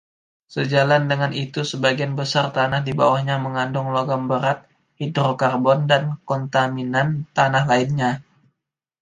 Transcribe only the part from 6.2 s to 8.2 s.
kontaminan tanah lainnya.